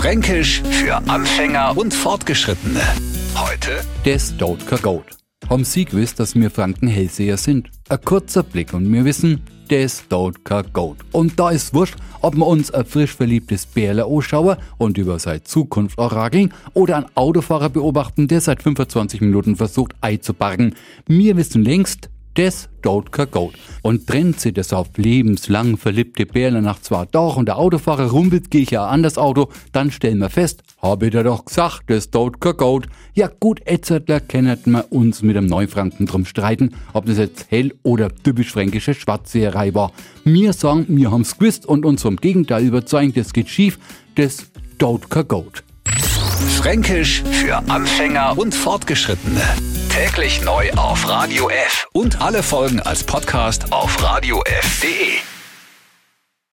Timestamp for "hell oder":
37.50-38.14